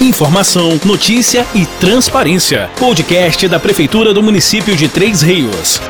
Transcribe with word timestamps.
Informação, 0.00 0.78
notícia 0.84 1.46
e 1.54 1.64
transparência. 1.80 2.70
Podcast 2.78 3.48
da 3.48 3.58
Prefeitura 3.58 4.12
do 4.12 4.22
município 4.22 4.76
de 4.76 4.88
Três 4.88 5.22
Rios. 5.22 5.80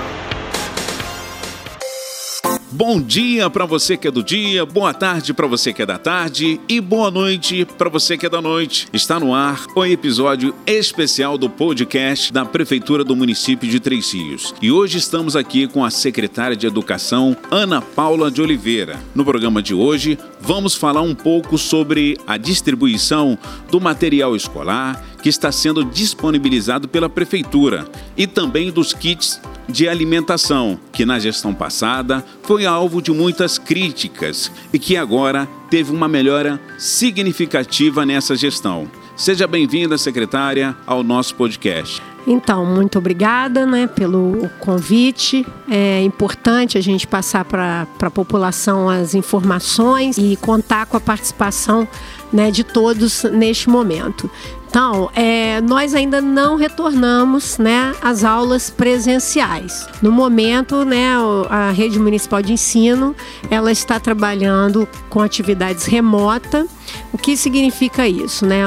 Bom 2.70 3.00
dia 3.00 3.48
para 3.48 3.64
você 3.64 3.96
que 3.96 4.06
é 4.06 4.10
do 4.10 4.22
dia, 4.22 4.66
boa 4.66 4.92
tarde 4.92 5.32
para 5.32 5.46
você 5.46 5.72
que 5.72 5.80
é 5.80 5.86
da 5.86 5.96
tarde 5.96 6.60
e 6.68 6.78
boa 6.78 7.10
noite 7.10 7.64
para 7.64 7.88
você 7.88 8.18
que 8.18 8.26
é 8.26 8.28
da 8.28 8.42
noite. 8.42 8.86
Está 8.92 9.18
no 9.18 9.34
ar 9.34 9.64
o 9.74 9.82
episódio 9.82 10.54
especial 10.66 11.38
do 11.38 11.48
podcast 11.48 12.30
da 12.30 12.44
Prefeitura 12.44 13.02
do 13.02 13.16
município 13.16 13.66
de 13.66 13.80
Três 13.80 14.12
Rios. 14.12 14.54
E 14.60 14.70
hoje 14.70 14.98
estamos 14.98 15.34
aqui 15.34 15.66
com 15.66 15.82
a 15.82 15.90
secretária 15.90 16.54
de 16.54 16.66
Educação, 16.66 17.34
Ana 17.50 17.80
Paula 17.80 18.30
de 18.30 18.42
Oliveira. 18.42 19.00
No 19.14 19.24
programa 19.24 19.62
de 19.62 19.72
hoje, 19.72 20.18
vamos 20.46 20.76
falar 20.76 21.02
um 21.02 21.14
pouco 21.14 21.58
sobre 21.58 22.16
a 22.24 22.36
distribuição 22.36 23.36
do 23.68 23.80
material 23.80 24.36
escolar 24.36 25.04
que 25.20 25.28
está 25.28 25.50
sendo 25.50 25.84
disponibilizado 25.84 26.86
pela 26.86 27.08
Prefeitura 27.08 27.84
e 28.16 28.28
também 28.28 28.70
dos 28.70 28.92
kits 28.94 29.40
de 29.68 29.88
alimentação, 29.88 30.78
que 30.92 31.04
na 31.04 31.18
gestão 31.18 31.52
passada 31.52 32.24
foi 32.44 32.64
alvo 32.64 33.02
de 33.02 33.10
muitas 33.10 33.58
críticas 33.58 34.52
e 34.72 34.78
que 34.78 34.96
agora 34.96 35.48
teve 35.68 35.90
uma 35.90 36.06
melhora 36.06 36.60
significativa 36.78 38.06
nessa 38.06 38.36
gestão. 38.36 38.88
Seja 39.16 39.48
bem-vinda, 39.48 39.98
secretária, 39.98 40.76
ao 40.86 41.02
nosso 41.02 41.34
podcast. 41.34 42.00
Então, 42.26 42.66
muito 42.66 42.98
obrigada 42.98 43.64
né, 43.64 43.86
pelo 43.86 44.50
convite. 44.58 45.46
É 45.70 46.02
importante 46.02 46.76
a 46.76 46.80
gente 46.80 47.06
passar 47.06 47.44
para 47.44 47.86
a 48.00 48.10
população 48.10 48.88
as 48.88 49.14
informações 49.14 50.18
e 50.18 50.36
contar 50.36 50.86
com 50.86 50.96
a 50.96 51.00
participação 51.00 51.86
né, 52.32 52.50
de 52.50 52.64
todos 52.64 53.22
neste 53.24 53.70
momento. 53.70 54.28
Então, 54.68 55.08
é, 55.14 55.60
nós 55.60 55.94
ainda 55.94 56.20
não 56.20 56.56
retornamos 56.56 57.56
né, 57.56 57.94
às 58.02 58.24
aulas 58.24 58.68
presenciais. 58.68 59.88
No 60.02 60.10
momento, 60.10 60.84
né, 60.84 61.14
a 61.48 61.70
rede 61.70 61.98
municipal 61.98 62.42
de 62.42 62.52
ensino 62.52 63.14
ela 63.50 63.70
está 63.70 63.98
trabalhando 64.00 64.86
com 65.08 65.22
atividades 65.22 65.86
remota. 65.86 66.66
O 67.12 67.16
que 67.16 67.36
significa 67.36 68.06
isso? 68.06 68.44
Né? 68.44 68.64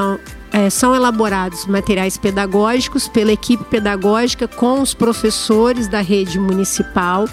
É, 0.51 0.69
são 0.69 0.95
elaborados 0.95 1.65
materiais 1.65 2.17
pedagógicos 2.17 3.07
pela 3.07 3.31
equipe 3.31 3.63
pedagógica 3.65 4.47
com 4.47 4.81
os 4.81 4.93
professores 4.93 5.87
da 5.87 6.01
rede 6.01 6.39
municipal, 6.39 7.27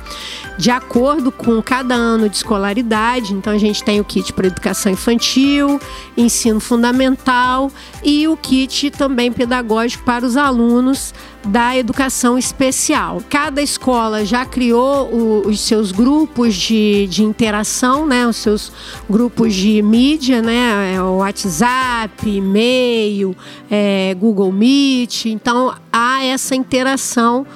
de 0.59 0.71
acordo 0.71 1.33
com 1.33 1.61
cada 1.63 1.95
ano 1.95 2.29
de 2.29 2.37
escolaridade. 2.37 3.33
Então, 3.33 3.53
a 3.53 3.59
gente 3.59 3.83
tem 3.83 4.01
o 4.01 4.05
kit 4.05 4.33
para 4.33 4.47
educação 4.47 4.93
infantil, 4.93 5.81
ensino 6.17 6.61
fundamental 6.61 7.71
e 8.03 8.29
o 8.29 8.37
kit 8.37 8.91
também 8.91 9.33
pedagógico 9.33 10.05
para 10.05 10.25
os 10.25 10.37
alunos 10.37 11.15
da 11.47 11.77
educação 11.77 12.37
especial. 12.37 13.23
Cada 13.31 13.63
escola 13.63 14.25
já 14.25 14.45
criou 14.45 15.09
o, 15.13 15.49
os 15.49 15.61
seus 15.61 15.93
grupos 15.93 16.55
de, 16.55 17.07
de 17.07 17.23
interação, 17.23 18.05
né? 18.05 18.27
os 18.27 18.37
seus 18.37 18.73
grupos 19.09 19.55
de 19.55 19.81
mídia, 19.81 20.43
né? 20.43 20.95
É 20.95 21.03
o 21.03 21.19
WhatsApp, 21.19 22.29
e-mail, 22.29 23.06
é, 23.71 24.15
Google 24.19 24.53
Meet. 24.53 25.27
Então, 25.27 25.75
há 25.93 26.25
essa 26.25 26.55
interação 26.55 27.47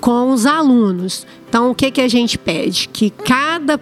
com 0.00 0.32
os 0.32 0.46
alunos. 0.46 1.26
Então, 1.48 1.70
o 1.70 1.74
que, 1.74 1.90
que 1.90 2.00
a 2.00 2.08
gente 2.08 2.38
pede? 2.38 2.88
Que 2.88 3.10
cada 3.10 3.78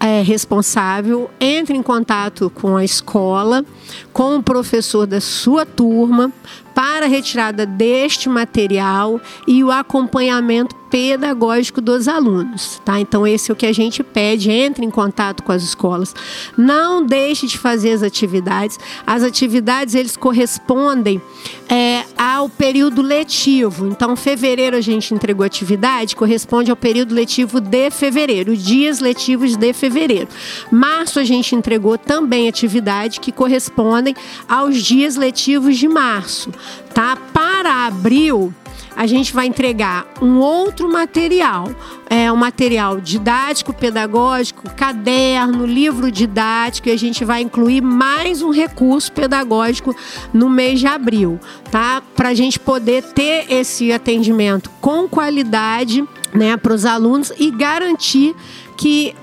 é, 0.00 0.22
responsável 0.22 1.30
entre 1.40 1.76
em 1.76 1.82
contato 1.82 2.50
com 2.50 2.76
a 2.76 2.84
escola, 2.84 3.64
com 4.12 4.36
o 4.36 4.42
professor 4.42 5.06
da 5.06 5.20
sua 5.20 5.66
turma, 5.66 6.32
para 6.74 7.06
a 7.06 7.08
retirada 7.08 7.66
deste 7.66 8.28
material 8.28 9.20
e 9.48 9.64
o 9.64 9.72
acompanhamento 9.72 10.76
pedagógico 10.88 11.80
dos 11.80 12.06
alunos, 12.06 12.80
tá? 12.84 13.00
Então 13.00 13.26
esse 13.26 13.50
é 13.50 13.52
o 13.52 13.56
que 13.56 13.66
a 13.66 13.72
gente 13.72 14.02
pede, 14.04 14.50
entre 14.50 14.86
em 14.86 14.90
contato 14.90 15.42
com 15.42 15.50
as 15.50 15.62
escolas. 15.62 16.14
Não 16.56 17.04
deixe 17.04 17.48
de 17.48 17.58
fazer 17.58 17.92
as 17.92 18.02
atividades. 18.02 18.78
As 19.06 19.22
atividades 19.24 19.96
eles 19.96 20.16
correspondem 20.16 21.20
é, 21.68 22.04
ao 22.18 22.48
período 22.48 23.00
letivo. 23.00 23.86
Então 23.86 24.16
fevereiro 24.16 24.76
a 24.76 24.80
gente 24.80 25.14
entregou 25.14 25.46
atividade, 25.46 26.16
corresponde 26.16 26.70
ao 26.70 26.76
período 26.76 27.14
letivo 27.14 27.60
de 27.60 27.90
fevereiro, 27.90 28.56
dias 28.56 28.98
letivos 28.98 29.56
de 29.56 29.72
fevereiro. 29.72 30.28
Março 30.70 31.20
a 31.20 31.24
gente 31.24 31.54
entregou 31.54 31.96
também 31.96 32.48
atividade 32.48 33.20
que 33.20 33.30
correspondem 33.30 34.16
aos 34.48 34.82
dias 34.82 35.14
letivos 35.14 35.76
de 35.78 35.86
março, 35.86 36.52
tá? 36.92 37.16
Para 37.32 37.86
abril 37.86 38.52
a 38.98 39.06
gente 39.06 39.32
vai 39.32 39.46
entregar 39.46 40.12
um 40.20 40.40
outro 40.40 40.90
material, 40.90 41.70
é 42.10 42.32
um 42.32 42.36
material 42.36 43.00
didático, 43.00 43.72
pedagógico, 43.72 44.68
caderno, 44.74 45.64
livro 45.64 46.10
didático, 46.10 46.88
e 46.88 46.90
a 46.90 46.98
gente 46.98 47.24
vai 47.24 47.42
incluir 47.42 47.80
mais 47.80 48.42
um 48.42 48.50
recurso 48.50 49.12
pedagógico 49.12 49.94
no 50.34 50.50
mês 50.50 50.80
de 50.80 50.88
abril, 50.88 51.38
tá? 51.70 52.02
Para 52.16 52.30
a 52.30 52.34
gente 52.34 52.58
poder 52.58 53.04
ter 53.04 53.46
esse 53.48 53.92
atendimento 53.92 54.68
com 54.80 55.08
qualidade, 55.08 56.04
né, 56.34 56.56
para 56.56 56.74
os 56.74 56.84
alunos 56.84 57.32
e 57.38 57.52
garantir 57.52 58.34
que, 58.76 59.14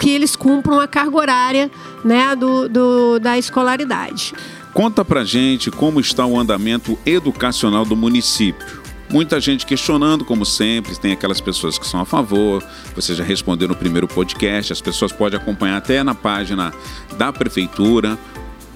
que 0.00 0.10
eles 0.10 0.34
cumpram 0.34 0.80
a 0.80 0.88
carga 0.88 1.16
horária, 1.16 1.70
né, 2.04 2.34
do, 2.34 2.68
do 2.68 3.20
da 3.20 3.38
escolaridade. 3.38 4.34
Conta 4.74 5.04
pra 5.04 5.24
gente 5.24 5.70
como 5.70 6.00
está 6.00 6.26
o 6.26 6.36
andamento 6.36 6.98
educacional 7.06 7.84
do 7.84 7.94
município. 7.94 8.79
Muita 9.10 9.40
gente 9.40 9.66
questionando, 9.66 10.24
como 10.24 10.46
sempre, 10.46 10.96
tem 10.96 11.10
aquelas 11.12 11.40
pessoas 11.40 11.76
que 11.76 11.86
são 11.86 12.00
a 12.00 12.04
favor. 12.04 12.62
Você 12.94 13.12
já 13.12 13.24
respondeu 13.24 13.66
no 13.66 13.74
primeiro 13.74 14.06
podcast, 14.06 14.72
as 14.72 14.80
pessoas 14.80 15.10
podem 15.10 15.38
acompanhar 15.38 15.78
até 15.78 16.04
na 16.04 16.14
página 16.14 16.72
da 17.18 17.32
prefeitura. 17.32 18.16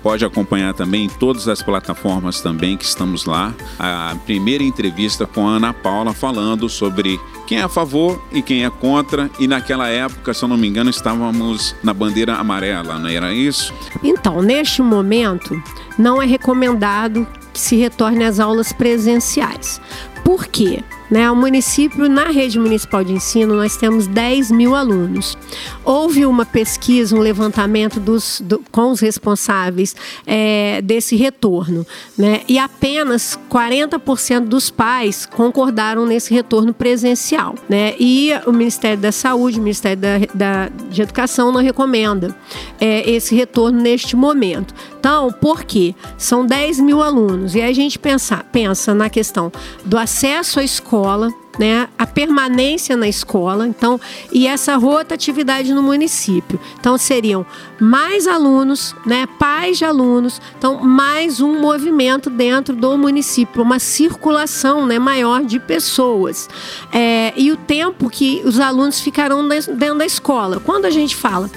Pode 0.02 0.24
acompanhar 0.24 0.74
também 0.74 1.04
em 1.04 1.08
todas 1.08 1.48
as 1.48 1.62
plataformas 1.62 2.40
também 2.40 2.76
que 2.76 2.84
estamos 2.84 3.24
lá. 3.24 3.54
A 3.78 4.14
primeira 4.26 4.62
entrevista 4.62 5.24
com 5.24 5.48
a 5.48 5.52
Ana 5.52 5.72
Paula 5.72 6.12
falando 6.12 6.68
sobre 6.68 7.18
quem 7.46 7.58
é 7.58 7.62
a 7.62 7.68
favor 7.68 8.22
e 8.30 8.42
quem 8.42 8.64
é 8.64 8.70
contra. 8.70 9.30
E 9.38 9.46
naquela 9.46 9.88
época, 9.88 10.34
se 10.34 10.44
eu 10.44 10.48
não 10.48 10.58
me 10.58 10.68
engano, 10.68 10.90
estávamos 10.90 11.74
na 11.82 11.94
bandeira 11.94 12.34
amarela, 12.34 12.98
não 12.98 13.08
era 13.08 13.32
isso? 13.32 13.72
Então, 14.02 14.42
neste 14.42 14.82
momento, 14.82 15.62
não 15.96 16.20
é 16.20 16.26
recomendado 16.26 17.26
que 17.52 17.60
se 17.60 17.76
retorne 17.76 18.24
às 18.24 18.40
aulas 18.40 18.72
presenciais. 18.72 19.80
Por 20.24 20.46
quê? 20.46 20.82
Né? 21.10 21.30
O 21.30 21.36
município, 21.36 22.08
na 22.08 22.24
rede 22.24 22.58
municipal 22.58 23.04
de 23.04 23.12
ensino, 23.12 23.54
nós 23.54 23.76
temos 23.76 24.06
10 24.06 24.50
mil 24.50 24.74
alunos. 24.74 25.36
Houve 25.84 26.24
uma 26.26 26.46
pesquisa, 26.46 27.14
um 27.14 27.20
levantamento 27.20 28.00
dos, 28.00 28.40
do, 28.40 28.62
com 28.70 28.90
os 28.90 29.00
responsáveis 29.00 29.94
é, 30.26 30.80
desse 30.82 31.16
retorno, 31.16 31.86
né? 32.16 32.40
e 32.48 32.58
apenas 32.58 33.38
40% 33.50 34.40
dos 34.40 34.70
pais 34.70 35.26
concordaram 35.26 36.06
nesse 36.06 36.32
retorno 36.32 36.72
presencial. 36.72 37.54
Né? 37.68 37.94
E 37.98 38.30
o 38.46 38.52
Ministério 38.52 38.98
da 38.98 39.12
Saúde, 39.12 39.58
o 39.58 39.62
Ministério 39.62 40.00
da, 40.00 40.18
da 40.34 40.68
de 40.90 41.02
Educação 41.02 41.52
não 41.52 41.60
recomenda 41.60 42.34
é, 42.80 43.08
esse 43.10 43.34
retorno 43.34 43.80
neste 43.80 44.16
momento. 44.16 44.74
Então, 44.98 45.30
por 45.30 45.64
quê? 45.64 45.94
São 46.16 46.46
10 46.46 46.80
mil 46.80 47.02
alunos. 47.02 47.54
E 47.54 47.60
a 47.60 47.70
gente 47.74 47.98
pensa, 47.98 48.42
pensa 48.50 48.94
na 48.94 49.10
questão 49.10 49.52
do 49.84 49.98
acesso 49.98 50.60
à 50.60 50.64
escola, 50.64 50.93
escola 50.94 51.34
né, 51.58 51.88
a 51.98 52.06
permanência 52.06 52.96
na 52.96 53.08
escola, 53.08 53.66
então, 53.66 54.00
e 54.32 54.46
essa 54.46 54.76
rotatividade 54.76 55.72
no 55.72 55.82
município. 55.82 56.58
Então, 56.78 56.96
seriam 56.98 57.46
mais 57.80 58.26
alunos, 58.26 58.94
né, 59.06 59.26
pais 59.38 59.78
de 59.78 59.84
alunos, 59.84 60.40
então, 60.58 60.82
mais 60.82 61.40
um 61.40 61.60
movimento 61.60 62.30
dentro 62.30 62.74
do 62.74 62.96
município, 62.96 63.62
uma 63.62 63.78
circulação 63.78 64.86
né, 64.86 64.98
maior 64.98 65.44
de 65.44 65.58
pessoas. 65.58 66.48
É, 66.92 67.32
e 67.36 67.50
o 67.52 67.56
tempo 67.56 68.08
que 68.10 68.42
os 68.44 68.58
alunos 68.60 69.00
ficarão 69.00 69.46
dentro 69.46 69.98
da 69.98 70.06
escola. 70.06 70.60
Quando 70.60 70.84
a 70.84 70.90
gente 70.90 71.16
fala 71.16 71.50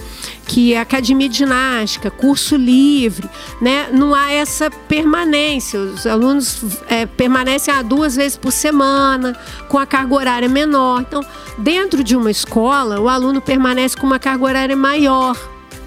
que 0.47 0.73
é 0.73 0.79
academia 0.79 1.27
de 1.27 1.39
ginástica, 1.39 2.09
curso 2.09 2.55
livre, 2.55 3.29
né? 3.61 3.89
Não 3.91 4.15
há 4.15 4.31
essa 4.31 4.71
permanência. 4.71 5.79
Os 5.79 6.07
alunos 6.07 6.63
é, 6.87 7.05
permanecem 7.05 7.73
ah, 7.73 7.81
duas 7.81 8.15
vezes 8.15 8.37
por 8.37 8.51
semana, 8.51 9.37
com 9.67 9.77
a 9.77 9.85
carga 9.87 10.13
horária 10.13 10.49
menor. 10.49 11.01
Então, 11.01 11.21
dentro 11.57 12.03
de 12.03 12.15
uma 12.15 12.29
escola, 12.29 12.99
o 12.99 13.09
aluno 13.09 13.41
permanece 13.41 13.97
com 13.97 14.05
uma 14.05 14.19
carga 14.19 14.43
horária 14.43 14.75
maior. 14.75 15.37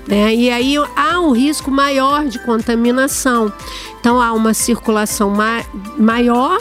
Né? 0.07 0.35
E 0.35 0.51
aí 0.51 0.75
há 0.97 1.21
um 1.21 1.31
risco 1.31 1.71
maior 1.71 2.27
de 2.27 2.39
contaminação. 2.41 3.53
Então, 4.01 4.21
há 4.21 4.33
uma 4.33 4.55
circulação 4.55 5.31
ma 5.31 5.63
maior 5.97 6.59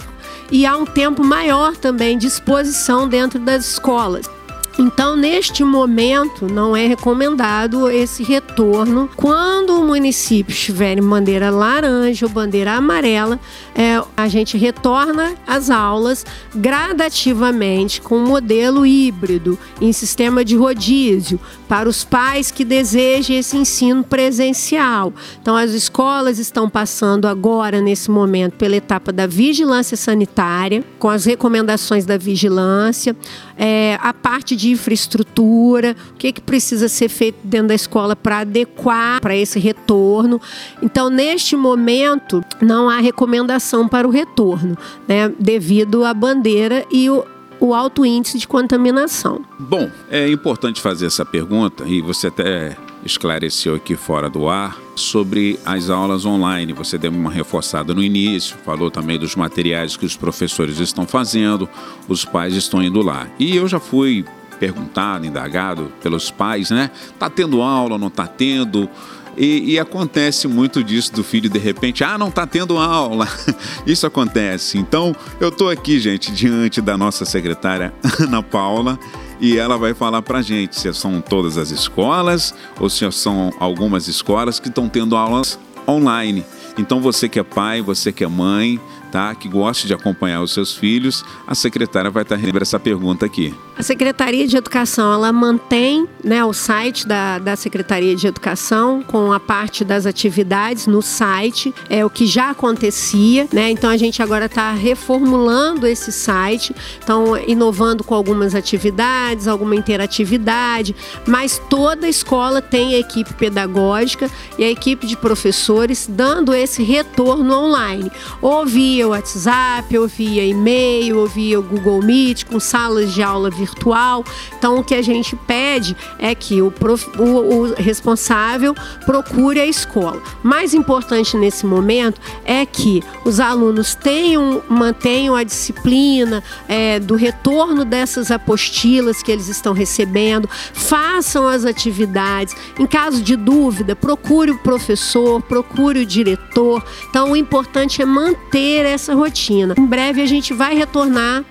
e 0.51 0.65
há 0.65 0.75
um 0.75 0.85
tempo 0.85 1.23
maior 1.23 1.75
também 1.75 2.17
de 2.17 2.27
exposição 2.27 3.07
dentro 3.07 3.39
das 3.39 3.65
escolas. 3.65 4.38
Então, 4.81 5.17
neste 5.17 5.61
momento, 5.61 6.47
não 6.47 6.73
é 6.73 6.87
recomendado 6.87 7.89
esse 7.89 8.23
retorno. 8.23 9.09
Quando 9.13 9.77
o 9.77 9.83
município 9.83 10.53
estiver 10.53 10.97
em 10.97 11.01
bandeira 11.01 11.49
laranja 11.49 12.25
ou 12.25 12.31
bandeira 12.31 12.71
amarela, 12.71 13.37
é, 13.75 14.01
a 14.15 14.29
gente 14.29 14.57
retorna 14.57 15.35
às 15.45 15.69
aulas 15.69 16.25
gradativamente 16.55 17.99
com 17.99 18.19
um 18.19 18.25
modelo 18.25 18.85
híbrido, 18.85 19.59
em 19.81 19.91
sistema 19.91 20.45
de 20.45 20.55
rodízio, 20.55 21.41
para 21.67 21.89
os 21.89 22.05
pais 22.05 22.49
que 22.49 22.63
desejem 22.63 23.37
esse 23.37 23.57
ensino 23.57 24.01
presencial. 24.01 25.11
Então, 25.41 25.57
as 25.57 25.71
escolas 25.71 26.39
estão 26.39 26.69
passando 26.69 27.27
agora, 27.27 27.81
nesse 27.81 28.09
momento, 28.09 28.53
pela 28.53 28.77
etapa 28.77 29.11
da 29.11 29.27
vigilância 29.27 29.97
sanitária, 29.97 30.85
com 30.97 31.09
as 31.09 31.25
recomendações 31.25 32.05
da 32.05 32.17
vigilância, 32.17 33.13
é, 33.57 33.99
a 34.01 34.13
parte 34.13 34.55
de 34.55 34.68
infraestrutura, 34.71 35.95
o 36.11 36.13
que, 36.15 36.31
que 36.31 36.41
precisa 36.41 36.87
ser 36.87 37.09
feito 37.09 37.37
dentro 37.43 37.69
da 37.69 37.75
escola 37.75 38.15
para 38.15 38.39
adequar 38.39 39.21
para 39.21 39.35
esse 39.35 39.59
retorno. 39.59 40.41
Então, 40.81 41.09
neste 41.09 41.55
momento, 41.55 42.43
não 42.61 42.89
há 42.89 42.99
recomendação 42.99 43.87
para 43.87 44.07
o 44.07 44.11
retorno, 44.11 44.77
né, 45.07 45.31
devido 45.39 46.03
à 46.05 46.13
bandeira 46.13 46.85
e 46.91 47.09
o 47.09 47.23
o 47.59 47.73
alto 47.73 48.05
índice 48.05 48.37
de 48.37 48.47
contaminação. 48.47 49.41
Bom, 49.59 49.91
é 50.09 50.29
importante 50.29 50.79
fazer 50.79 51.07
essa 51.07 51.25
pergunta 51.25 51.83
e 51.85 52.01
você 52.01 52.27
até 52.27 52.77
esclareceu 53.03 53.75
aqui 53.75 53.95
fora 53.95 54.29
do 54.29 54.47
ar 54.47 54.77
sobre 54.95 55.59
as 55.65 55.89
aulas 55.89 56.25
online. 56.25 56.73
Você 56.73 56.97
deu 56.97 57.11
uma 57.11 57.31
reforçada 57.31 57.93
no 57.93 58.03
início, 58.03 58.57
falou 58.63 58.89
também 58.89 59.17
dos 59.17 59.35
materiais 59.35 59.97
que 59.97 60.05
os 60.05 60.15
professores 60.15 60.79
estão 60.79 61.05
fazendo, 61.05 61.67
os 62.07 62.25
pais 62.25 62.55
estão 62.55 62.81
indo 62.81 63.01
lá. 63.01 63.27
E 63.37 63.55
eu 63.55 63.67
já 63.67 63.79
fui 63.79 64.25
perguntado, 64.59 65.25
indagado 65.25 65.91
pelos 66.01 66.29
pais, 66.29 66.69
né? 66.69 66.91
Tá 67.17 67.29
tendo 67.29 67.61
aula, 67.61 67.97
não 67.97 68.09
tá 68.09 68.27
tendo? 68.27 68.89
E, 69.37 69.73
e, 69.73 69.79
acontece 69.79 70.49
muito 70.49 70.83
disso 70.83 71.13
do 71.13 71.23
filho 71.23 71.49
de 71.49 71.57
repente, 71.57 72.03
ah, 72.03 72.17
não 72.17 72.27
está 72.27 72.45
tendo 72.45 72.77
aula. 72.77 73.25
Isso 73.87 74.05
acontece. 74.05 74.77
Então, 74.77 75.15
eu 75.39 75.47
estou 75.47 75.69
aqui, 75.69 75.97
gente, 75.97 76.29
diante 76.31 76.81
da 76.81 76.97
nossa 76.97 77.23
secretária 77.23 77.93
Ana 78.19 78.43
Paula 78.43 78.99
e 79.39 79.57
ela 79.57 79.77
vai 79.77 79.93
falar 79.93 80.21
para 80.21 80.41
gente 80.41 80.77
se 80.77 80.93
são 80.93 81.21
todas 81.21 81.57
as 81.57 81.71
escolas 81.71 82.53
ou 82.77 82.89
se 82.89 83.09
são 83.13 83.53
algumas 83.59 84.09
escolas 84.09 84.59
que 84.59 84.67
estão 84.67 84.89
tendo 84.89 85.15
aulas 85.15 85.57
online. 85.87 86.43
Então, 86.77 86.99
você 86.99 87.29
que 87.29 87.39
é 87.39 87.43
pai, 87.43 87.81
você 87.81 88.11
que 88.11 88.25
é 88.25 88.27
mãe, 88.27 88.79
tá? 89.11 89.33
que 89.35 89.47
goste 89.47 89.87
de 89.87 89.93
acompanhar 89.93 90.41
os 90.41 90.53
seus 90.53 90.75
filhos, 90.75 91.23
a 91.47 91.55
secretária 91.55 92.09
vai 92.09 92.23
estar 92.23 92.35
respondendo 92.35 92.61
essa 92.61 92.79
pergunta 92.79 93.25
aqui. 93.25 93.53
A 93.77 93.83
Secretaria 93.83 94.45
de 94.45 94.57
Educação, 94.57 95.13
ela 95.13 95.31
mantém 95.31 96.05
né, 96.21 96.43
o 96.43 96.51
site 96.51 97.07
da, 97.07 97.39
da 97.39 97.55
Secretaria 97.55 98.13
de 98.13 98.27
Educação 98.27 99.01
com 99.01 99.31
a 99.31 99.39
parte 99.39 99.85
das 99.85 100.05
atividades 100.05 100.85
no 100.85 101.01
site, 101.01 101.73
é 101.89 102.03
o 102.03 102.09
que 102.09 102.25
já 102.25 102.49
acontecia, 102.49 103.47
né? 103.53 103.71
Então 103.71 103.89
a 103.89 103.95
gente 103.95 104.21
agora 104.21 104.47
está 104.47 104.73
reformulando 104.73 105.87
esse 105.87 106.11
site, 106.11 106.75
então 107.01 107.37
inovando 107.47 108.03
com 108.03 108.13
algumas 108.13 108.53
atividades, 108.53 109.47
alguma 109.47 109.75
interatividade, 109.75 110.93
mas 111.25 111.61
toda 111.69 112.07
escola 112.07 112.61
tem 112.61 112.95
a 112.95 112.99
equipe 112.99 113.33
pedagógica 113.33 114.29
e 114.57 114.63
a 114.65 114.69
equipe 114.69 115.07
de 115.07 115.15
professores 115.15 116.05
dando 116.05 116.53
esse 116.53 116.83
retorno 116.83 117.53
online, 117.55 118.11
ou 118.41 118.65
via 118.99 119.07
WhatsApp, 119.07 119.97
ou 119.97 120.07
via 120.07 120.45
e-mail, 120.45 121.19
ou 121.19 121.27
via 121.27 121.59
Google 121.61 122.01
Meet, 122.01 122.43
com 122.43 122.59
salas 122.59 123.13
de 123.13 123.23
aula 123.23 123.49
virtual. 123.49 124.25
Então, 124.57 124.77
o 124.77 124.83
que 124.83 124.93
a 124.93 125.01
gente 125.01 125.37
pede 125.37 125.95
é 126.17 126.35
que 126.35 126.61
o, 126.61 126.69
prof, 126.69 127.07
o, 127.17 127.23
o 127.23 127.73
responsável 127.75 128.75
procure 129.05 129.61
a 129.61 129.65
escola. 129.65 130.21
Mais 130.43 130.73
importante 130.73 131.37
nesse 131.37 131.65
momento 131.65 132.19
é 132.43 132.65
que 132.65 133.01
os 133.23 133.39
alunos 133.39 133.95
tenham, 133.95 134.61
mantenham 134.67 135.33
a 135.33 135.43
disciplina 135.43 136.43
é, 136.67 136.99
do 136.99 137.15
retorno 137.15 137.85
dessas 137.85 138.31
apostilas 138.31 139.23
que 139.23 139.31
eles 139.31 139.47
estão 139.47 139.71
recebendo, 139.71 140.49
façam 140.73 141.47
as 141.47 141.63
atividades. 141.63 142.53
Em 142.77 142.85
caso 142.85 143.21
de 143.21 143.37
dúvida, 143.37 143.95
procure 143.95 144.51
o 144.51 144.57
professor, 144.57 145.41
procure 145.41 146.01
o 146.01 146.05
diretor. 146.05 146.83
Então, 147.09 147.31
o 147.31 147.35
importante 147.37 148.01
é 148.01 148.05
manter 148.05 148.88
essa 148.89 149.13
rotina. 149.13 149.75
Em 149.77 149.85
breve 149.85 150.21
a 150.21 150.25
gente 150.25 150.53
vai 150.53 150.75
retornar 150.75 151.43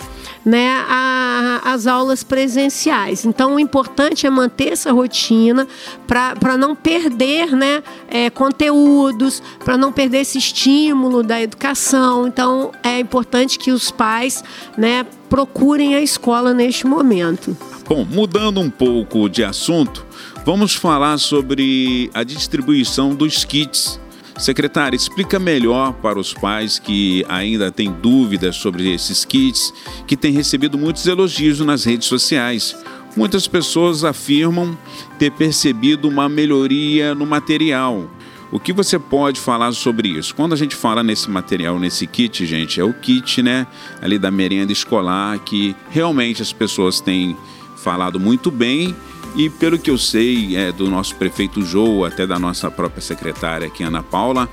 né, 0.44 0.85
a, 0.88 1.61
as 1.64 1.87
aulas 1.87 2.23
presenciais. 2.23 3.25
Então, 3.25 3.56
o 3.56 3.61
importante 3.61 4.26
é 4.26 4.31
manter 4.31 4.73
essa 4.73 4.93
rotina 4.93 5.67
para 6.06 6.56
não 6.56 6.75
perder 6.75 7.55
né, 7.55 7.82
é, 8.08 8.31
conteúdos, 8.31 9.43
para 9.64 9.76
não 9.76 9.93
perder 9.93 10.20
esse 10.20 10.38
estímulo 10.38 11.23
da 11.23 11.40
educação. 11.40 12.26
Então, 12.26 12.73
é 12.82 12.99
importante 12.99 13.58
que 13.58 13.70
os 13.70 13.90
pais 13.90 14.43
né, 14.76 15.05
procurem 15.29 15.94
a 15.94 16.00
escola 16.00 16.55
neste 16.55 16.87
momento. 16.87 17.56
Bom, 17.87 18.05
mudando 18.05 18.61
um 18.61 18.70
pouco 18.70 19.29
de 19.29 19.44
assunto, 19.44 20.05
vamos 20.44 20.75
falar 20.75 21.19
sobre 21.19 22.11
a 22.14 22.23
distribuição 22.23 23.14
dos 23.14 23.44
kits 23.44 24.00
Secretária, 24.38 24.96
explica 24.96 25.38
melhor 25.40 25.93
para 25.94 26.17
os 26.17 26.32
pais 26.32 26.79
que 26.79 27.26
ainda 27.29 27.73
têm 27.73 27.90
dúvidas 27.90 28.55
sobre 28.55 28.88
esses 28.94 29.25
kits, 29.25 29.75
que 30.06 30.17
têm 30.17 30.32
recebido 30.32 30.79
muitos 30.79 31.06
elogios 31.08 31.58
nas 31.58 31.85
redes 31.85 32.06
sociais. 32.06 32.76
Muitas 33.17 33.49
pessoas 33.49 34.05
afirmam 34.05 34.79
ter 35.19 35.32
percebido 35.32 36.08
uma 36.08 36.29
melhoria 36.29 37.17
no 37.17 37.26
material. 37.26 38.08
O 38.52 38.61
que 38.61 38.73
você 38.73 38.96
pode 38.96 39.40
falar 39.40 39.73
sobre 39.73 40.08
isso? 40.08 40.35
Quando 40.37 40.52
a 40.52 40.56
gente 40.56 40.76
fala 40.76 41.02
nesse 41.02 41.29
material, 41.29 41.79
nesse 41.79 42.06
kit, 42.06 42.46
gente, 42.46 42.81
é 42.81 42.85
o 42.85 42.94
kit, 42.94 43.43
né, 43.43 43.67
ali 44.00 44.20
da 44.20 44.31
merenda 44.31 44.73
escolar, 44.73 45.38
que 45.40 45.75
realmente 45.90 46.40
as 46.40 46.52
pessoas 46.52 47.00
têm 47.00 47.37
falado 47.76 48.20
muito 48.20 48.50
bem 48.52 48.94
e 49.36 49.48
pelo 49.48 49.78
que 49.78 49.90
eu 49.90 49.98
sei 49.98 50.56
é, 50.56 50.72
do 50.72 50.90
nosso 50.90 51.14
prefeito 51.16 51.62
João, 51.62 52.04
até 52.04 52.26
da 52.26 52.38
nossa 52.38 52.70
própria 52.70 53.02
secretária 53.02 53.66
aqui, 53.66 53.82
Ana 53.82 54.02
Paula, 54.02 54.48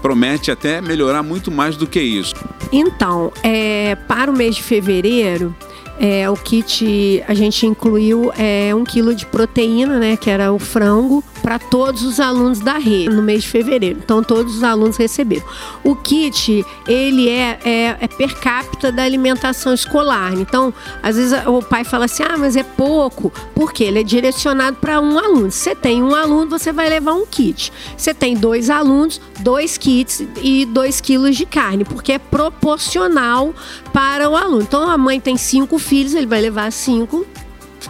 promete 0.00 0.50
até 0.50 0.80
melhorar 0.80 1.22
muito 1.22 1.50
mais 1.50 1.76
do 1.76 1.86
que 1.86 2.00
isso. 2.00 2.34
Então, 2.72 3.32
é, 3.42 3.94
para 4.06 4.30
o 4.30 4.36
mês 4.36 4.56
de 4.56 4.62
fevereiro, 4.62 5.54
é, 5.98 6.30
o 6.30 6.36
kit 6.36 7.22
a 7.26 7.34
gente 7.34 7.66
incluiu 7.66 8.32
é, 8.38 8.72
um 8.74 8.84
quilo 8.84 9.14
de 9.14 9.26
proteína, 9.26 9.98
né, 9.98 10.16
que 10.16 10.30
era 10.30 10.52
o 10.52 10.58
frango, 10.58 11.24
para 11.48 11.58
todos 11.58 12.02
os 12.02 12.20
alunos 12.20 12.60
da 12.60 12.76
rede 12.76 13.08
no 13.08 13.22
mês 13.22 13.42
de 13.42 13.48
fevereiro. 13.48 14.00
Então 14.04 14.22
todos 14.22 14.56
os 14.56 14.62
alunos 14.62 14.98
receberam. 14.98 15.46
O 15.82 15.96
kit 15.96 16.62
ele 16.86 17.26
é, 17.30 17.58
é, 17.64 17.96
é 18.02 18.06
per 18.06 18.38
capita 18.38 18.92
da 18.92 19.02
alimentação 19.02 19.72
escolar. 19.72 20.34
Então 20.34 20.74
às 21.02 21.16
vezes 21.16 21.32
o 21.46 21.62
pai 21.62 21.84
fala 21.84 22.04
assim, 22.04 22.22
ah, 22.22 22.36
mas 22.36 22.54
é 22.54 22.62
pouco, 22.62 23.32
porque 23.54 23.82
ele 23.82 24.00
é 24.00 24.02
direcionado 24.02 24.76
para 24.76 25.00
um 25.00 25.18
aluno. 25.18 25.50
Se 25.50 25.60
você 25.60 25.74
tem 25.74 26.02
um 26.02 26.14
aluno, 26.14 26.50
você 26.50 26.70
vai 26.70 26.90
levar 26.90 27.14
um 27.14 27.24
kit. 27.24 27.72
Você 27.96 28.12
tem 28.12 28.36
dois 28.36 28.68
alunos, 28.68 29.18
dois 29.40 29.78
kits 29.78 30.22
e 30.42 30.66
dois 30.66 31.00
quilos 31.00 31.34
de 31.34 31.46
carne, 31.46 31.82
porque 31.82 32.12
é 32.12 32.18
proporcional 32.18 33.54
para 33.90 34.28
o 34.28 34.36
aluno. 34.36 34.60
Então 34.60 34.82
a 34.82 34.98
mãe 34.98 35.18
tem 35.18 35.38
cinco 35.38 35.78
filhos, 35.78 36.12
ele 36.12 36.26
vai 36.26 36.42
levar 36.42 36.70
cinco 36.70 37.24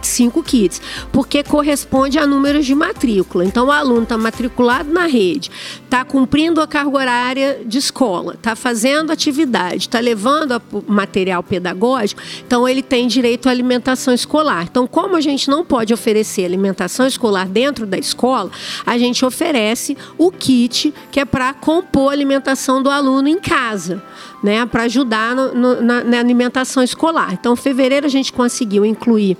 cinco 0.06 0.42
kits, 0.42 0.80
porque 1.12 1.42
corresponde 1.42 2.18
a 2.18 2.26
números 2.26 2.66
de 2.66 2.74
matrícula. 2.74 3.44
Então, 3.44 3.66
o 3.66 3.72
aluno 3.72 4.02
está 4.02 4.16
matriculado 4.16 4.92
na 4.92 5.06
rede, 5.06 5.50
está 5.84 6.04
cumprindo 6.04 6.60
a 6.60 6.66
carga 6.66 6.96
horária 6.96 7.60
de 7.64 7.78
escola, 7.78 8.34
está 8.34 8.54
fazendo 8.54 9.10
atividade, 9.10 9.82
está 9.82 10.00
levando 10.00 10.60
material 10.86 11.42
pedagógico, 11.42 12.20
então 12.46 12.68
ele 12.68 12.82
tem 12.82 13.06
direito 13.06 13.48
à 13.48 13.50
alimentação 13.50 14.14
escolar. 14.14 14.66
Então, 14.70 14.86
como 14.86 15.16
a 15.16 15.20
gente 15.20 15.48
não 15.48 15.64
pode 15.64 15.92
oferecer 15.92 16.44
alimentação 16.44 17.06
escolar 17.06 17.48
dentro 17.48 17.86
da 17.86 17.98
escola, 17.98 18.50
a 18.84 18.98
gente 18.98 19.24
oferece 19.24 19.96
o 20.16 20.30
kit 20.30 20.92
que 21.10 21.20
é 21.20 21.24
para 21.24 21.52
compor 21.54 22.10
a 22.10 22.12
alimentação 22.12 22.82
do 22.82 22.90
aluno 22.90 23.28
em 23.28 23.38
casa 23.38 24.02
né, 24.42 24.64
para 24.66 24.84
ajudar 24.84 25.34
no, 25.34 25.54
no, 25.54 25.82
na, 25.82 26.04
na, 26.04 26.18
alimentação 26.18 26.82
escolar. 26.82 27.32
Então, 27.32 27.54
em 27.54 27.56
fevereiro 27.56 28.06
a 28.06 28.08
gente 28.08 28.32
conseguiu 28.32 28.84
incluir 28.84 29.36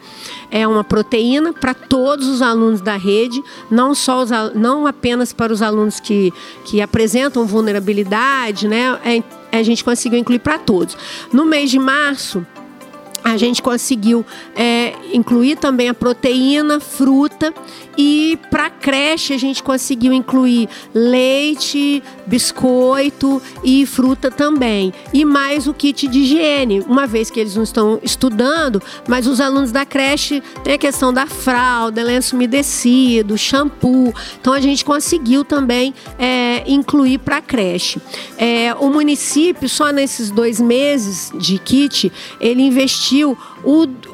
é, 0.51 0.67
uma 0.67 0.85
proteína 0.85 1.53
para 1.53 1.75
todos 1.75 2.27
os 2.27 2.43
alunos 2.43 2.81
da 2.81 2.97
rede, 2.97 3.43
não 3.71 3.95
só 3.95 4.23
os, 4.23 4.31
não 4.55 4.87
apenas 4.87 5.33
para 5.33 5.53
os 5.53 5.63
alunos 5.63 6.01
que, 6.01 6.33
que 6.65 6.81
apresentam 6.81 7.47
vulnerabilidade, 7.47 8.67
né, 8.67 8.99
é, 9.05 9.23
a 9.59 9.63
gente 9.63 9.85
conseguiu 9.85 10.19
incluir 10.19 10.41
para 10.41 10.59
todos. 10.59 10.97
No 11.33 11.45
mês 11.45 11.71
de 11.71 11.79
março 11.79 12.47
a 13.33 13.37
gente 13.37 13.63
conseguiu 13.63 14.25
é, 14.57 14.95
incluir 15.13 15.57
também 15.57 15.89
a 15.89 15.95
proteína, 15.95 16.81
fruta 16.81 17.53
e 17.97 18.39
para 18.51 18.71
creche 18.71 19.35
a 19.35 19.39
gente 19.39 19.63
conseguiu 19.63 20.13
incluir 20.13 20.69
leite, 20.95 22.03
biscoito 22.27 23.43
e 23.65 23.85
fruta 23.85 24.31
também. 24.31 24.93
E 25.13 25.25
mais 25.25 25.67
o 25.67 25.75
kit 25.75 26.07
de 26.07 26.21
higiene, 26.21 26.81
uma 26.87 27.07
vez 27.07 27.31
que 27.31 27.41
eles 27.41 27.57
não 27.57 27.65
estão 27.65 27.99
estudando, 28.03 28.81
mas 29.09 29.27
os 29.27 29.41
alunos 29.41 29.73
da 29.73 29.85
creche 29.85 30.41
têm 30.63 30.75
a 30.75 30.79
questão 30.79 31.13
da 31.13 31.27
fralda, 31.27 32.03
lenço 32.03 32.37
umedecido, 32.37 33.37
shampoo. 33.37 34.15
Então 34.41 34.53
a 34.53 34.61
gente 34.61 34.85
conseguiu 34.85 35.45
também 35.45 35.93
é, 36.19 36.63
incluir 36.67 37.19
para 37.19 37.41
creche. 37.41 38.01
É, 38.37 38.75
o 38.79 38.89
município, 38.91 39.69
só 39.69 39.91
nesses 39.91 40.31
dois 40.31 40.61
meses 40.61 41.33
de 41.35 41.59
kit, 41.59 42.13
ele 42.41 42.63
investiu 42.63 43.18
o, 43.25 43.37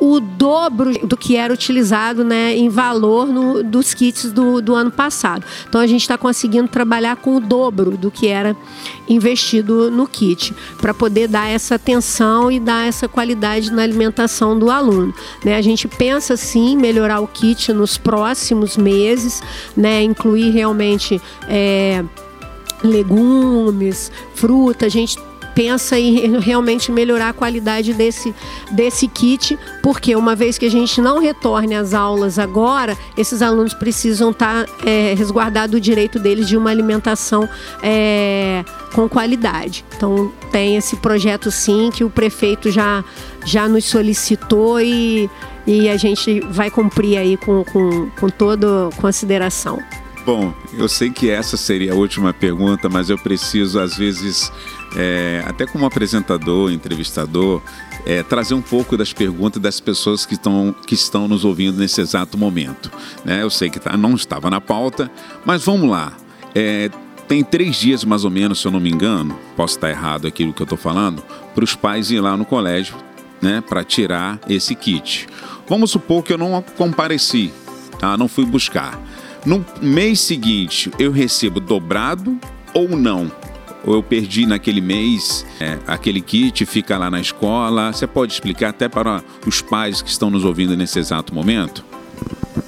o 0.01 0.21
dobro 0.21 1.07
do 1.07 1.17
que 1.17 1.37
era 1.37 1.53
utilizado 1.53 2.25
né, 2.25 2.57
em 2.57 2.69
valor 2.69 3.27
no, 3.27 3.63
dos 3.63 3.95
kits 3.95 4.33
do, 4.33 4.61
do 4.61 4.75
ano 4.75 4.91
passado. 4.91 5.45
Então 5.69 5.81
a 5.81 5.87
gente 5.87 6.03
está 6.03 6.17
conseguindo 6.17 6.69
trabalhar 6.69 7.17
com 7.17 7.37
o 7.37 7.41
dobro 7.41 7.97
do 7.97 8.11
que 8.11 8.29
era 8.29 8.57
investido 9.09 9.91
no 9.91 10.07
kit, 10.07 10.55
para 10.81 10.95
poder 10.95 11.29
dar 11.29 11.49
essa 11.49 11.75
atenção 11.75 12.51
e 12.51 12.59
dar 12.59 12.87
essa 12.87 13.09
qualidade 13.09 13.71
na 13.71 13.83
alimentação 13.83 14.59
do 14.59 14.71
aluno. 14.71 15.15
Né? 15.45 15.57
A 15.57 15.63
gente 15.63 15.87
pensa 15.87 16.37
sim 16.37 16.77
melhorar 16.77 17.21
o 17.21 17.29
kit 17.29 17.73
nos 17.73 17.99
próximos 17.99 18.77
meses, 18.77 19.43
né? 19.77 20.03
incluir 20.03 20.51
realmente. 20.51 21.21
É, 21.49 22.05
legumes, 22.83 24.13
fruta, 24.35 24.87
a 24.87 24.89
gente 24.91 25.19
pensa 25.55 25.99
em 25.99 26.39
realmente 26.41 26.91
melhorar 26.91 27.31
a 27.31 27.33
qualidade 27.33 27.95
desse, 27.95 28.35
desse 28.71 29.07
kit, 29.09 29.59
porque 29.83 30.17
uma 30.17 30.35
vez 30.35 30.59
que 30.59 30.67
a 30.67 30.71
gente 30.71 31.01
não 31.01 31.19
retorne 31.19 31.75
às 31.75 31.95
aulas 31.95 32.39
agora, 32.39 32.97
esses 33.17 33.41
alunos 33.41 33.73
precisam 33.73 34.31
estar 34.31 34.65
tá, 34.67 34.73
é, 34.85 35.15
resguardados 35.15 35.77
o 35.77 35.81
direito 35.81 36.19
deles 36.19 36.49
de 36.49 36.57
uma 36.57 36.71
alimentação 36.71 37.49
é, 37.83 38.65
com 38.93 39.09
qualidade. 39.09 39.85
Então 39.97 40.33
tem 40.51 40.77
esse 40.77 40.97
projeto 40.97 41.51
sim 41.51 41.91
que 41.93 42.05
o 42.05 42.11
prefeito 42.11 42.71
já, 42.71 43.05
já 43.45 43.69
nos 43.69 43.85
solicitou 43.85 44.81
e, 44.81 45.31
e 45.67 45.89
a 45.89 45.97
gente 45.97 46.41
vai 46.41 46.71
cumprir 46.71 47.19
aí 47.19 47.37
com, 47.37 47.65
com, 47.65 48.11
com 48.19 48.29
toda 48.29 48.91
consideração. 49.01 49.79
Bom, 50.25 50.55
eu 50.73 50.89
sei 50.89 51.11
que 51.11 51.29
essa 51.29 51.57
seria 51.57 51.93
a 51.93 51.95
última 51.95 52.33
pergunta, 52.33 52.89
mas 52.89 53.11
eu 53.11 53.19
preciso, 53.19 53.79
às 53.79 53.97
vezes, 53.97 54.51
é, 54.97 55.45
até 55.47 55.67
como 55.67 55.85
apresentador, 55.85 56.73
entrevistador, 56.73 57.61
é, 58.07 58.23
trazer 58.23 58.55
um 58.55 58.63
pouco 58.63 58.97
das 58.97 59.13
perguntas 59.13 59.61
das 59.61 59.81
pessoas 59.81 60.25
que 60.25 60.33
estão, 60.33 60.75
que 60.87 60.95
estão 60.95 61.29
nos 61.29 61.45
ouvindo 61.45 61.79
nesse 61.79 62.01
exato 62.01 62.39
momento. 62.39 62.91
Né? 63.23 63.43
Eu 63.43 63.51
sei 63.51 63.69
que 63.69 63.79
tá, 63.79 63.99
não 63.99 64.15
estava 64.15 64.49
na 64.49 64.63
pauta, 64.63 65.11
mas 65.45 65.63
vamos 65.63 65.91
lá. 65.91 66.15
É, 66.55 66.91
tem 67.29 67.45
três 67.45 67.77
dias 67.77 68.03
mais 68.03 68.25
ou 68.25 68.31
menos, 68.31 68.61
se 68.61 68.67
eu 68.67 68.73
não 68.73 68.81
me 68.81 68.91
engano, 68.91 69.39
posso 69.55 69.77
estar 69.77 69.91
errado 69.91 70.27
aqui 70.27 70.45
no 70.45 70.55
que 70.55 70.63
eu 70.63 70.65
estou 70.65 70.79
falando, 70.79 71.23
para 71.55 71.65
os 71.65 71.75
pais 71.75 72.11
ir 72.11 72.21
lá 72.21 72.35
no 72.35 72.47
colégio 72.47 72.97
né, 73.43 73.63
para 73.67 73.85
tirar 73.85 74.41
esse 74.49 74.75
kit. 74.75 75.27
Vamos 75.69 75.91
supor 75.91 76.23
que 76.23 76.33
eu 76.33 76.39
não 76.39 76.63
compareci, 76.77 77.53
tá? 77.99 78.17
não 78.17 78.27
fui 78.27 78.47
buscar. 78.47 78.99
No 79.45 79.65
mês 79.81 80.21
seguinte, 80.21 80.91
eu 80.99 81.13
recebo 81.13 81.61
dobrado 81.61 82.39
ou 82.73 82.89
não? 82.89 83.31
ou 83.87 83.95
eu 83.95 84.03
perdi 84.03 84.47
naquele 84.47 84.81
mês 84.81 85.45
é, 85.61 85.79
aquele 85.87 86.21
kit, 86.21 86.65
fica 86.65 86.97
lá 86.97 87.11
na 87.11 87.21
escola. 87.21 87.93
Você 87.93 88.07
pode 88.07 88.33
explicar 88.33 88.71
até 88.71 88.89
para 88.89 89.23
os 89.47 89.61
pais 89.61 90.01
que 90.01 90.09
estão 90.09 90.31
nos 90.31 90.45
ouvindo 90.45 90.77
nesse 90.77 90.99
exato 90.99 91.35
momento? 91.35 91.85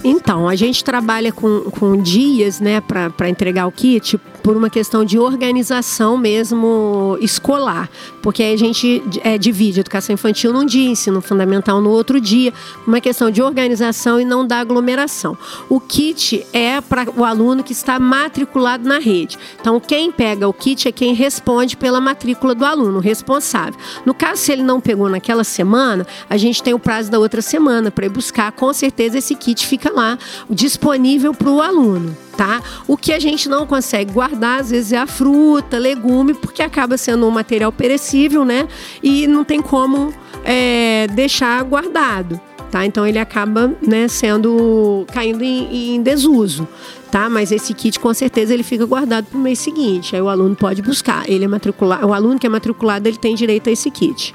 Então, 0.04 0.48
a 0.48 0.54
gente 0.54 0.84
trabalha 0.84 1.32
com, 1.32 1.62
com 1.70 2.00
dias 2.00 2.60
né, 2.60 2.80
para 2.80 3.28
entregar 3.28 3.66
o 3.66 3.72
kit 3.72 4.20
por 4.46 4.56
uma 4.56 4.70
questão 4.70 5.04
de 5.04 5.18
organização 5.18 6.16
mesmo 6.16 7.18
escolar, 7.20 7.90
porque 8.22 8.44
aí 8.44 8.54
a 8.54 8.56
gente 8.56 9.02
é, 9.24 9.36
divide 9.36 9.80
educação 9.80 10.14
infantil 10.14 10.52
num 10.52 10.64
dia, 10.64 10.88
ensino 10.88 11.20
fundamental 11.20 11.80
no 11.80 11.90
outro 11.90 12.20
dia, 12.20 12.54
uma 12.86 13.00
questão 13.00 13.28
de 13.28 13.42
organização 13.42 14.20
e 14.20 14.24
não 14.24 14.46
da 14.46 14.60
aglomeração. 14.60 15.36
O 15.68 15.80
kit 15.80 16.46
é 16.52 16.80
para 16.80 17.10
o 17.16 17.24
aluno 17.24 17.64
que 17.64 17.72
está 17.72 17.98
matriculado 17.98 18.88
na 18.88 19.00
rede. 19.00 19.36
Então, 19.60 19.80
quem 19.80 20.12
pega 20.12 20.46
o 20.46 20.52
kit 20.52 20.86
é 20.86 20.92
quem 20.92 21.12
responde 21.12 21.76
pela 21.76 22.00
matrícula 22.00 22.54
do 22.54 22.64
aluno, 22.64 23.00
responsável. 23.00 23.74
No 24.04 24.14
caso, 24.14 24.42
se 24.42 24.52
ele 24.52 24.62
não 24.62 24.80
pegou 24.80 25.08
naquela 25.08 25.42
semana, 25.42 26.06
a 26.30 26.36
gente 26.36 26.62
tem 26.62 26.72
o 26.72 26.78
prazo 26.78 27.10
da 27.10 27.18
outra 27.18 27.42
semana 27.42 27.90
para 27.90 28.06
ir 28.06 28.10
buscar. 28.10 28.52
Com 28.52 28.72
certeza, 28.72 29.18
esse 29.18 29.34
kit 29.34 29.66
fica 29.66 29.92
lá 29.92 30.16
disponível 30.48 31.34
para 31.34 31.50
o 31.50 31.60
aluno 31.60 32.16
tá? 32.36 32.62
O 32.86 32.96
que 32.96 33.12
a 33.12 33.18
gente 33.18 33.48
não 33.48 33.66
consegue 33.66 34.12
guardar, 34.12 34.35
às 34.42 34.70
vezes, 34.70 34.92
é 34.92 34.98
a 34.98 35.06
fruta, 35.06 35.78
legume, 35.78 36.34
porque 36.34 36.62
acaba 36.62 36.96
sendo 36.96 37.26
um 37.26 37.30
material 37.30 37.72
perecível, 37.72 38.44
né? 38.44 38.68
E 39.02 39.26
não 39.26 39.44
tem 39.44 39.60
como 39.60 40.12
é, 40.44 41.06
deixar 41.08 41.62
guardado. 41.64 42.40
Tá? 42.70 42.84
Então 42.84 43.06
ele 43.06 43.18
acaba 43.18 43.72
né, 43.80 44.08
sendo 44.08 45.06
caindo 45.12 45.42
em, 45.42 45.94
em, 45.94 46.02
desuso, 46.02 46.66
tá? 47.12 47.28
Mas 47.30 47.52
esse 47.52 47.72
kit 47.72 47.98
com 48.00 48.12
certeza 48.12 48.52
ele 48.52 48.64
fica 48.64 48.84
guardado 48.84 49.26
para 49.26 49.38
o 49.38 49.40
mês 49.40 49.60
seguinte. 49.60 50.16
Aí 50.16 50.20
o 50.20 50.28
aluno 50.28 50.54
pode 50.56 50.82
buscar. 50.82 51.28
Ele 51.30 51.44
é 51.44 51.48
matriculado, 51.48 52.06
o 52.06 52.12
aluno 52.12 52.38
que 52.38 52.46
é 52.46 52.50
matriculado 52.50 53.08
ele 53.08 53.16
tem 53.16 53.34
direito 53.34 53.68
a 53.68 53.72
esse 53.72 53.90
kit. 53.90 54.34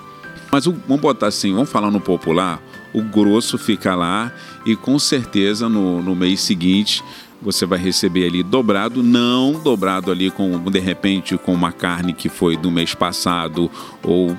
Mas 0.52 0.66
vamos 0.66 1.02
botar 1.02 1.28
assim, 1.28 1.54
vamos 1.54 1.70
falar 1.70 1.92
no 1.92 2.00
popular. 2.00 2.62
O 2.94 3.02
grosso 3.02 3.58
fica 3.58 3.96
lá 3.96 4.34
e 4.66 4.76
com 4.76 4.98
certeza 4.98 5.70
no, 5.70 6.02
no 6.02 6.16
mês 6.16 6.42
seguinte 6.42 7.04
você 7.42 7.66
vai 7.66 7.80
receber 7.80 8.28
ali 8.28 8.44
dobrado, 8.44 9.02
não 9.02 9.54
dobrado 9.54 10.12
ali 10.12 10.30
com 10.30 10.60
de 10.70 10.80
repente 10.80 11.38
com 11.38 11.54
uma 11.54 11.72
carne 11.72 12.14
que 12.14 12.30
foi 12.30 12.56
do 12.56 12.70
mês 12.70 12.94
passado 12.94 13.70
ou 14.04 14.38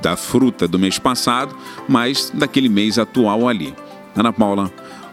da 0.00 0.16
fruta 0.16 0.66
do 0.66 0.78
mês 0.78 0.98
passado, 0.98 1.56
mas 1.88 2.30
daquele 2.34 2.68
mês 2.68 2.98
atual 2.98 3.48
ali. 3.48 3.74
Ana 4.16 4.32
Paula, 4.32 4.70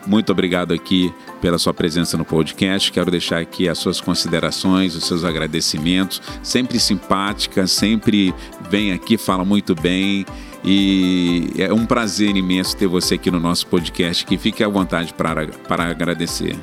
muito 0.07 0.31
obrigado 0.31 0.73
aqui 0.73 1.13
pela 1.41 1.57
sua 1.57 1.73
presença 1.73 2.17
no 2.17 2.23
podcast. 2.25 2.91
Quero 2.91 3.09
deixar 3.09 3.39
aqui 3.39 3.67
as 3.67 3.77
suas 3.77 3.99
considerações, 3.99 4.95
os 4.95 5.05
seus 5.05 5.23
agradecimentos. 5.23 6.21
Sempre 6.43 6.79
simpática, 6.79 7.67
sempre 7.67 8.33
vem 8.69 8.93
aqui, 8.93 9.17
fala 9.17 9.43
muito 9.43 9.73
bem. 9.75 10.25
E 10.65 11.51
é 11.59 11.71
um 11.71 11.85
prazer 11.85 12.35
imenso 12.35 12.75
ter 12.75 12.87
você 12.87 13.15
aqui 13.15 13.29
no 13.29 13.39
nosso 13.39 13.67
podcast. 13.67 14.25
Que 14.25 14.37
fique 14.37 14.63
à 14.63 14.67
vontade 14.67 15.13
para, 15.13 15.47
para 15.47 15.85
agradecer. 15.85 16.57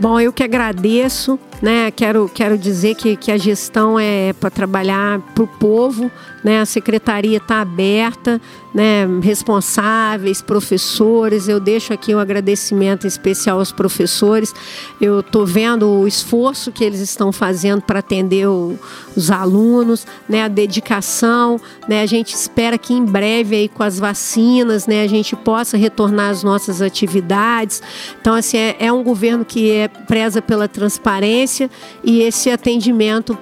Bom, 0.00 0.18
eu 0.18 0.32
que 0.32 0.42
agradeço, 0.42 1.38
né? 1.60 1.90
Quero, 1.90 2.26
quero 2.32 2.56
dizer 2.56 2.94
que, 2.94 3.16
que 3.16 3.30
a 3.30 3.36
gestão 3.36 3.98
é 3.98 4.32
para 4.32 4.48
trabalhar 4.48 5.20
para 5.34 5.44
o 5.44 5.46
povo, 5.46 6.10
né? 6.42 6.60
A 6.60 6.64
secretaria 6.64 7.36
está 7.36 7.60
aberta, 7.60 8.40
né? 8.72 9.06
Responsáveis, 9.22 10.40
professores. 10.40 11.48
Eu 11.48 11.60
deixo 11.60 11.92
aqui 11.92 12.14
um 12.14 12.18
agradecimento 12.18 13.06
especial 13.06 13.58
aos 13.58 13.72
professores. 13.72 14.54
Eu 14.98 15.20
estou 15.20 15.44
vendo 15.44 15.86
o 15.86 16.08
esforço 16.08 16.72
que 16.72 16.82
eles 16.82 17.00
estão 17.00 17.30
fazendo 17.30 17.82
para 17.82 17.98
atender 17.98 18.46
o, 18.48 18.78
os 19.14 19.30
alunos, 19.30 20.06
né? 20.26 20.44
A 20.44 20.48
dedicação, 20.48 21.60
né? 21.86 22.00
A 22.00 22.06
gente 22.06 22.34
espera 22.34 22.78
que 22.78 22.94
em 22.94 23.04
breve 23.04 23.54
aí 23.56 23.68
com 23.68 23.82
as 23.82 23.98
vacinas, 23.98 24.86
né? 24.86 25.02
A 25.02 25.08
gente 25.08 25.36
possa 25.36 25.76
retornar 25.76 26.30
às 26.30 26.42
nossas 26.42 26.80
atividades. 26.80 27.82
Então, 28.18 28.34
assim, 28.34 28.56
é, 28.56 28.76
é 28.78 28.92
um 28.92 29.02
governo 29.02 29.44
que 29.44 29.70
é, 29.70 29.89
preza 30.06 30.42
pela 30.42 30.66
transparência 30.66 31.70
e 32.02 32.22
esse 32.22 32.50
atendimento 32.50 33.38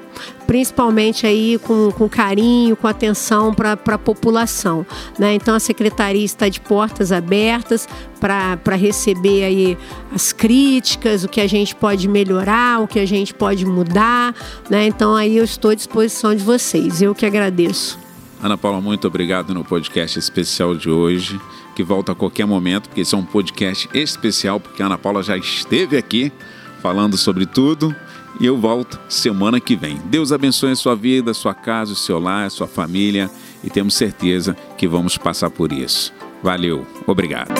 principalmente 0.46 1.26
aí 1.26 1.58
com, 1.58 1.90
com 1.92 2.08
carinho, 2.08 2.74
com 2.74 2.86
atenção 2.86 3.52
para 3.52 3.72
a 3.72 3.98
população. 3.98 4.84
Né? 5.18 5.34
Então 5.34 5.54
a 5.54 5.60
secretaria 5.60 6.24
está 6.24 6.48
de 6.48 6.58
portas 6.58 7.12
abertas 7.12 7.86
para 8.18 8.74
receber 8.74 9.44
aí 9.44 9.78
as 10.14 10.32
críticas, 10.32 11.22
o 11.22 11.28
que 11.28 11.40
a 11.40 11.46
gente 11.46 11.74
pode 11.74 12.08
melhorar, 12.08 12.80
o 12.80 12.88
que 12.88 12.98
a 12.98 13.06
gente 13.06 13.34
pode 13.34 13.66
mudar. 13.66 14.34
Né? 14.70 14.86
Então 14.86 15.14
aí 15.14 15.36
eu 15.36 15.44
estou 15.44 15.70
à 15.70 15.74
disposição 15.74 16.34
de 16.34 16.42
vocês. 16.42 17.02
Eu 17.02 17.14
que 17.14 17.26
agradeço. 17.26 17.98
Ana 18.42 18.56
Paula, 18.56 18.80
muito 18.80 19.06
obrigado 19.06 19.52
no 19.52 19.64
podcast 19.64 20.18
especial 20.18 20.74
de 20.74 20.88
hoje, 20.88 21.38
que 21.78 21.82
volta 21.84 22.10
a 22.10 22.14
qualquer 22.16 22.44
momento, 22.44 22.88
porque 22.88 23.02
esse 23.02 23.14
é 23.14 23.18
um 23.18 23.24
podcast 23.24 23.88
especial, 23.94 24.58
porque 24.58 24.82
a 24.82 24.86
Ana 24.86 24.98
Paula 24.98 25.22
já 25.22 25.36
esteve 25.36 25.96
aqui 25.96 26.32
falando 26.82 27.16
sobre 27.16 27.46
tudo 27.46 27.94
e 28.40 28.46
eu 28.46 28.58
volto 28.58 28.98
semana 29.08 29.60
que 29.60 29.76
vem. 29.76 29.96
Deus 30.06 30.32
abençoe 30.32 30.72
a 30.72 30.74
sua 30.74 30.96
vida, 30.96 31.30
a 31.30 31.34
sua 31.34 31.54
casa, 31.54 31.92
o 31.92 31.96
seu 31.96 32.18
lar, 32.18 32.46
a 32.46 32.50
sua 32.50 32.66
família 32.66 33.30
e 33.62 33.70
temos 33.70 33.94
certeza 33.94 34.56
que 34.76 34.88
vamos 34.88 35.16
passar 35.16 35.50
por 35.50 35.72
isso. 35.72 36.12
Valeu, 36.42 36.84
obrigado. 37.06 37.54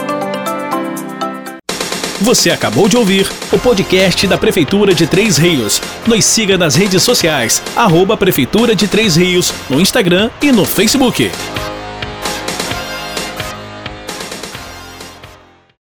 Você 2.20 2.50
acabou 2.50 2.88
de 2.88 2.96
ouvir 2.96 3.30
o 3.52 3.58
podcast 3.60 4.26
da 4.26 4.36
Prefeitura 4.36 4.92
de 4.92 5.06
Três 5.06 5.36
Rios. 5.36 5.80
Nos 6.08 6.24
siga 6.24 6.58
nas 6.58 6.74
redes 6.74 7.04
sociais, 7.04 7.62
arroba 7.76 8.16
Prefeitura 8.16 8.74
de 8.74 8.88
Três 8.88 9.14
Rios, 9.14 9.54
no 9.70 9.80
Instagram 9.80 10.28
e 10.42 10.50
no 10.50 10.64
Facebook. 10.64 11.30